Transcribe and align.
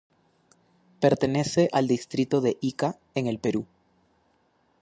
Pertenece 0.99 1.69
al 1.71 1.87
distrito 1.87 2.41
de 2.41 2.57
Ica, 2.59 2.97
en 3.13 3.27
el 3.27 3.37
Perú. 3.37 3.67